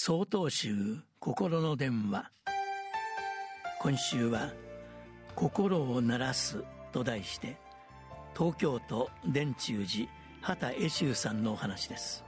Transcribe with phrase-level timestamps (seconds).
[0.00, 2.30] 総統集心の電話。
[3.80, 4.52] 今週は
[5.34, 7.58] 「心を鳴らす」と題して
[8.32, 10.08] 東京都伝中寺
[10.40, 12.24] 畑恵修さんのお話です。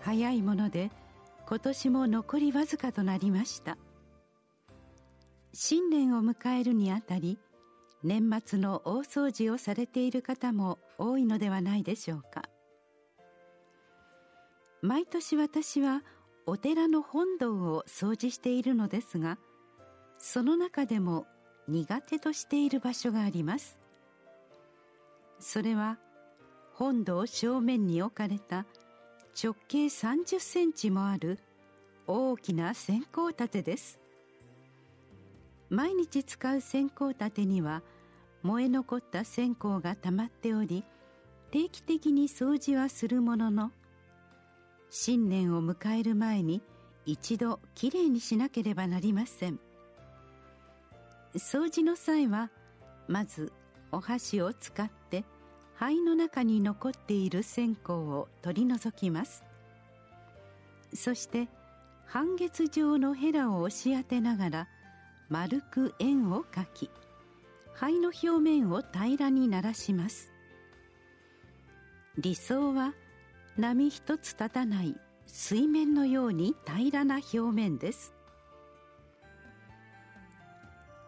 [0.00, 0.90] 早いもので
[1.46, 3.76] 今年も残りわずかとなりました。
[5.52, 7.38] 新年を迎えるにあたり
[8.02, 12.48] 年末の大掃除をされている方も多いのではないでしょうか。
[14.86, 16.04] 毎年私は
[16.46, 19.36] お寺の本堂を掃除しているのですが
[20.16, 21.26] その中でも
[21.66, 23.80] 苦手としている場所があります。
[25.40, 25.98] それは
[26.72, 28.64] 本堂正面に置かれた
[29.42, 31.40] 直径30センチもある
[32.06, 33.98] 大きな線香立てです。
[35.68, 37.82] 毎日使う線香立てには
[38.44, 40.84] 燃え残った線香がたまっており
[41.50, 43.72] 定期的に掃除はするものの
[44.90, 46.62] 新年を迎える前に
[47.04, 49.60] 一度きれいにしなければなりません。
[51.34, 52.50] 掃除の際は
[53.08, 53.52] まず
[53.92, 55.24] お箸を使って
[55.74, 59.44] 灰の中に残っている線香を取り除きます。
[60.94, 61.48] そして
[62.06, 64.68] 半月状のヘラを押し当てながら
[65.28, 66.90] 丸く円を描き
[67.74, 70.32] 灰の表面を平らにならします。
[72.16, 72.94] 理想は
[73.58, 74.94] 波一つ立たない
[75.26, 78.14] 水面のように平らな表面です。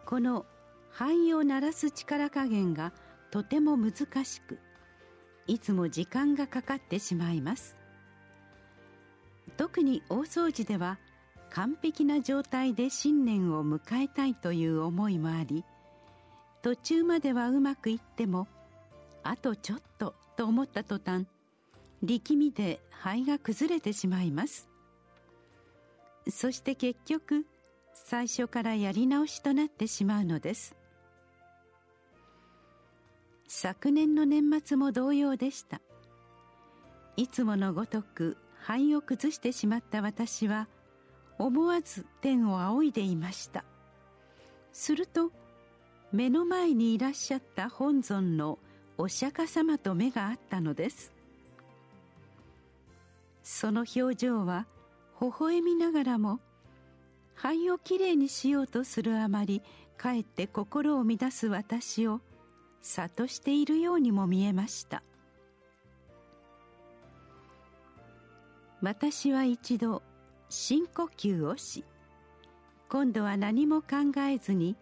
[0.05, 0.45] この
[0.89, 2.91] 灰を鳴らす力加減が
[3.29, 3.93] とても難
[4.25, 4.57] しく
[5.45, 7.75] いつも時間がかかってしまいます。
[9.57, 10.97] 特に大掃除では
[11.49, 15.65] 完璧な状態で新年を迎えたいという思いもあり
[16.61, 18.47] 途中まではうまくいっても
[19.23, 21.25] あとちょっとと思った途端
[22.03, 24.69] 力みで肺が崩れてしまいます。
[26.29, 27.45] そして結局
[27.93, 30.75] 最初からやり直しとなってしまうのです。
[33.47, 35.81] 昨年の年末も同様でした。
[37.17, 40.67] いつものごとく肺を崩してしまった私は
[41.37, 43.65] 思わず天を仰いでいました。
[44.71, 45.31] すると
[46.11, 48.59] 目の前にいらっしゃった本尊の
[48.97, 51.18] お釈迦様と目があったのです。
[53.43, 54.67] その表情は
[55.21, 56.39] 微笑みながらも
[57.35, 59.61] 肺をきれいにしようとするあまり
[59.97, 62.21] かえって心を乱す私を
[62.81, 65.03] 諭しているようにも見えました。
[68.81, 70.01] 私は一度
[70.49, 71.83] 深呼吸をし
[72.87, 74.77] 今度は何も考えずに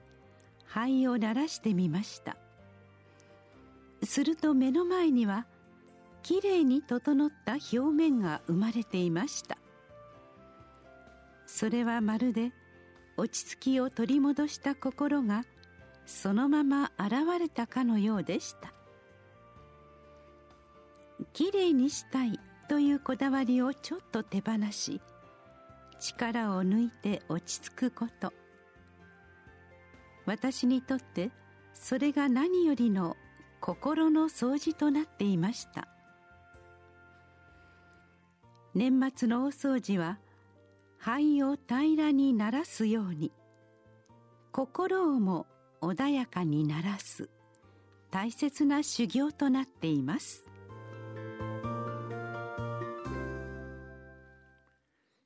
[0.66, 2.38] 肺を鳴らしてみました。
[4.04, 5.48] すると目の前には
[6.28, 9.58] きれいに整った表面が生まれていました。
[11.46, 12.52] それはまるで
[13.16, 15.46] 落ち着きを取り戻した心が
[16.06, 18.74] そのまま現れたかのようでした。
[21.32, 22.38] きれいにしたい
[22.68, 25.00] というこだわりをちょっと手放し
[25.98, 28.34] 力を抜いて落ち着くこと。
[30.26, 31.32] 私にとって
[31.74, 33.16] それが何よりの
[33.62, 35.88] 心の掃除となっていました。
[38.78, 40.20] 年末の大掃除は
[41.00, 43.32] 肺を平らにならすように。
[44.52, 45.48] 心をも
[45.82, 47.28] 穏やかにならす。
[48.12, 50.46] 大切な修行となっています。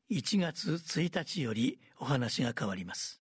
[0.09, 3.20] 1月1日よりお話が変わります。